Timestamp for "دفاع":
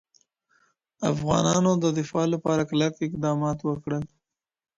1.97-2.25